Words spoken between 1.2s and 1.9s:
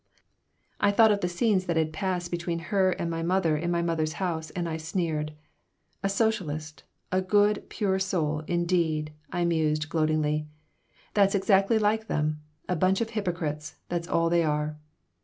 the scenes that